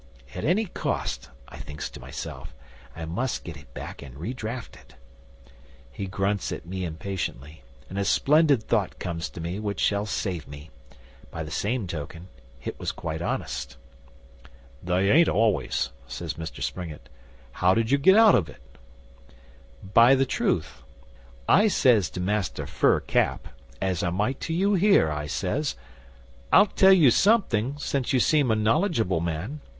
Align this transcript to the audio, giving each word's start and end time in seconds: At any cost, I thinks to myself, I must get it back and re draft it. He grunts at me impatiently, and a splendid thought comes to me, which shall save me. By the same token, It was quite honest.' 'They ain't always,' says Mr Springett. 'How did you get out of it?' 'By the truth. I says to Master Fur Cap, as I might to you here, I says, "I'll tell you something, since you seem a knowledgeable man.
At 0.33 0.43
any 0.43 0.65
cost, 0.65 1.29
I 1.47 1.57
thinks 1.57 1.87
to 1.91 1.99
myself, 1.99 2.55
I 2.95 3.05
must 3.05 3.43
get 3.43 3.55
it 3.55 3.71
back 3.75 4.01
and 4.01 4.17
re 4.17 4.33
draft 4.33 4.75
it. 4.75 4.95
He 5.91 6.07
grunts 6.07 6.51
at 6.51 6.65
me 6.65 6.85
impatiently, 6.85 7.61
and 7.87 7.99
a 7.99 8.03
splendid 8.05 8.63
thought 8.63 8.97
comes 8.97 9.29
to 9.29 9.39
me, 9.39 9.59
which 9.59 9.79
shall 9.79 10.07
save 10.07 10.47
me. 10.47 10.71
By 11.29 11.43
the 11.43 11.51
same 11.51 11.85
token, 11.85 12.29
It 12.63 12.79
was 12.79 12.91
quite 12.91 13.21
honest.' 13.21 13.77
'They 14.81 15.11
ain't 15.11 15.29
always,' 15.29 15.91
says 16.07 16.33
Mr 16.33 16.63
Springett. 16.63 17.07
'How 17.51 17.75
did 17.75 17.91
you 17.91 17.99
get 17.99 18.17
out 18.17 18.33
of 18.33 18.49
it?' 18.49 18.79
'By 19.83 20.15
the 20.15 20.25
truth. 20.25 20.81
I 21.47 21.67
says 21.67 22.09
to 22.09 22.19
Master 22.19 22.65
Fur 22.65 23.01
Cap, 23.01 23.49
as 23.79 24.01
I 24.01 24.09
might 24.09 24.39
to 24.39 24.53
you 24.55 24.73
here, 24.73 25.11
I 25.11 25.27
says, 25.27 25.75
"I'll 26.51 26.65
tell 26.65 26.91
you 26.91 27.11
something, 27.11 27.77
since 27.77 28.11
you 28.11 28.19
seem 28.19 28.49
a 28.49 28.55
knowledgeable 28.55 29.19
man. 29.21 29.61